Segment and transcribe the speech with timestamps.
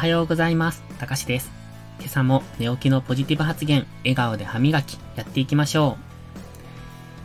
[0.00, 0.82] はようございます。
[0.98, 1.50] たかしです。
[1.98, 6.38] 今朝も寝起きのポジティブ発言、笑顔で歯磨き、やっていきましょう。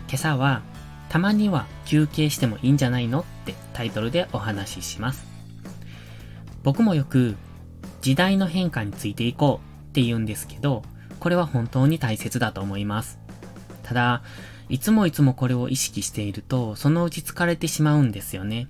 [0.09, 0.61] 今朝は、
[1.07, 5.25] たまには休憩してもいいんじゃないのってタイトルでお話しします。
[6.63, 7.37] 僕もよく、
[8.01, 10.83] 時代の変化についていこうって言うんですけど、
[11.21, 13.19] これは本当に大切だと思います。
[13.83, 14.21] ただ、
[14.67, 18.67] いつもいつもこれを意識していると、そのうち疲れてしまうんですよね。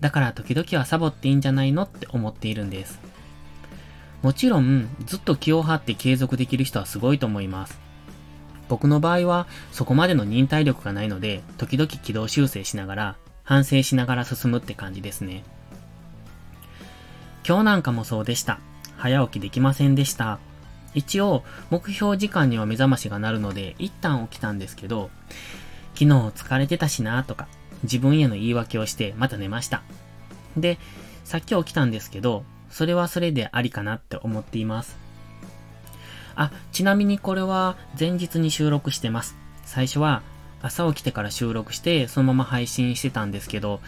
[0.00, 2.98] だから時々はサボっていいんじゃないのって思っているんです。
[4.26, 7.78] もちろん、ずっと気を張って継続できる人はすごいと思います。
[8.68, 15.44] 僕の場合は、そこまでの忍耐力がないので、時々軌道修正しながら、反省しながら進むって感じですね。
[17.46, 18.58] 今日なんかもそうでした。
[18.96, 20.40] 早起きできませんでした。
[20.92, 25.08] 一応、目標時間には目覚ましが鳴るので、一旦起きたんですけど、
[25.94, 27.46] 昨日疲れてたしなとか、
[27.84, 29.84] 自分への言い訳をしてまた寝ました。
[30.56, 30.80] で、
[31.22, 34.96] さっき起きたんですけど、それはそれでありかなって思っています。
[36.34, 39.36] あ、ちなみにこれは前日に収録してます。
[39.64, 40.22] 最初は
[40.62, 43.80] 朝起きてから収録してそのまま配信してたんですけど、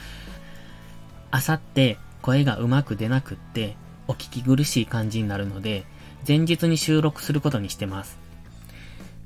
[1.31, 5.85] 朝って声がうまく出なくってお聞き苦しい感じになるので、
[6.27, 8.19] 前日に収録することにしてます。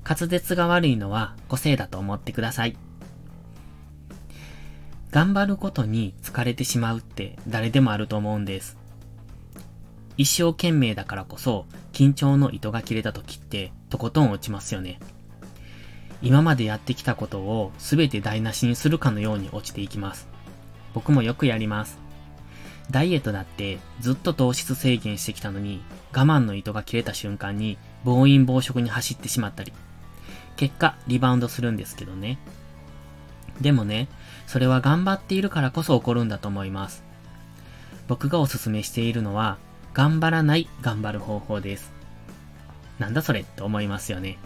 [0.05, 2.77] 滑舌が悪いのは個性だと思ってください。
[5.13, 8.82] 頑張ることに疲れてしまうって誰でもあると思うんです。
[10.17, 14.99] 一生懸命だからこそ緊張の糸が切れた時ってとことん落ちますよね。
[16.21, 20.29] 今までやってきたことを全て台無しにするかのように落ちていきます。
[20.95, 21.99] 僕もよくやります。
[22.91, 29.73] ダイエットだってずっと糖質制限してきたのに我慢の糸が切れた瞬間に暴飲暴食に走ってしまったり。
[30.57, 32.39] 結果リバウンドするんですけどね。
[33.61, 34.09] でもね、
[34.47, 37.03] それは頑張っているからこそ起こるんだと思います。
[38.09, 39.59] 僕がおすすめしているのは、
[39.95, 41.93] 頑張らない頑張る方法です。
[42.99, 44.39] なんだそれって思いますよね。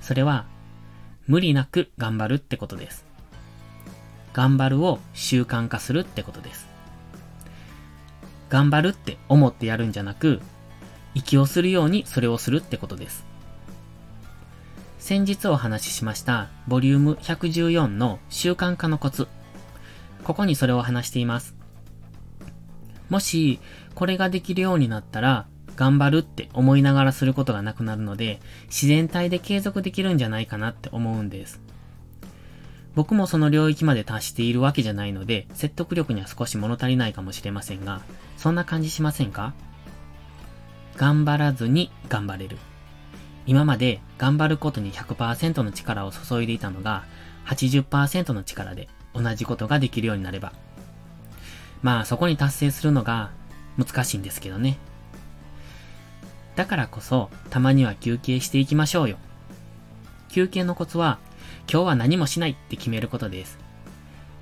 [0.00, 0.46] それは、
[1.26, 3.04] 無理なく頑張るってことです。
[4.32, 6.66] 頑張るを習慣化するってことです。
[8.48, 10.40] 頑張るって思ってやるんじゃなく、
[11.14, 13.26] 息をするようにそれをするってことです。
[14.98, 19.26] 先日お話ししましたボリューム114の習慣化のコツ。
[20.24, 21.57] ここにそれを話しています。
[23.08, 23.60] もし、
[23.94, 25.46] これができるようになったら、
[25.76, 31.60] 頑張るって思いながらすることがなくなるので、自然体で継続できるんじゃないかなって思うんです。
[32.94, 38.00] 僕もその領域まで達しているわけじゃないので、説得力には少し物足りないかもしれませんが、
[38.36, 39.54] そんな感じしませんか？
[40.96, 42.56] 頑張らずに頑張れる。
[43.46, 47.04] 今まで頑張ることに100%の力を注いでいたのが
[47.46, 50.52] 80%の力で同じことができるようになれば。
[51.82, 53.30] まあそこに達成するのが
[53.76, 54.78] 難しいんですけどね。
[56.56, 59.16] だからこそたまには休憩していきましょうよ。
[60.28, 61.18] 休憩のコツは
[61.70, 63.58] 今日は何もしないって決めることです。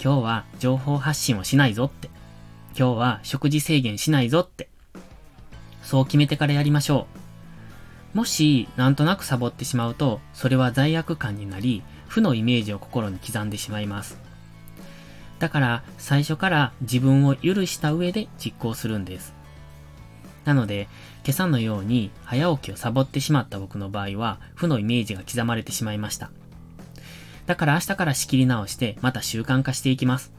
[0.02, 2.08] 今日は情報発信をしないぞって。
[2.78, 4.68] 今日は食事制限しないぞって。
[5.82, 7.06] そう決めてからやりましょ
[8.14, 8.18] う。
[8.18, 14.25] もし、なんとなくサボってしまうと、それは罪悪感になり、負のイメージを心に刻んでしまいます。
[15.38, 19.34] だから、最初から自分を許した上で実行するんです。
[20.44, 20.88] なので、
[21.24, 26.30] 今朝のように早起きをサボってしまった僕の場合は、負のイメージが刻まれてしまいました。
[27.46, 30.32] だから明日から仕切り直して、また習慣化していきます。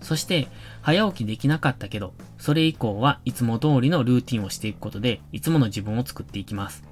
[0.00, 0.48] そして、
[0.82, 6.84] 早起きできなかったけど、それ以降はいつも通りのルーティンをしていくことで、いつもの自分を作っていきます。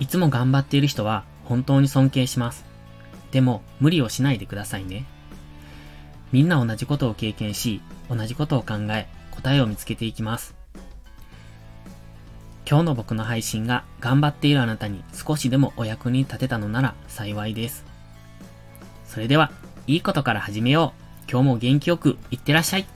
[0.00, 2.64] いつも頑張っている人は本当に尊敬します。
[3.30, 5.06] でも無理をしないでくださいね。
[6.34, 7.80] みんな同じことを経験し、
[8.10, 10.56] 同じことを考え、答えを見つけていきます。
[12.68, 17.84] 今日の僕の配信が頑張っているあなたに少しでもお役に立てたのなら幸いです。
[19.06, 19.52] それでは、
[19.86, 20.92] いいことから始めよ
[21.28, 21.30] う。
[21.30, 22.86] 今日も元気よくいってらっしゃい。